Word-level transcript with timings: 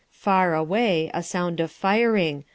Far 0.09 0.55
away, 0.55 1.11
A 1.13 1.21
sound 1.21 1.59
of 1.59 1.69
firing.... 1.69 2.43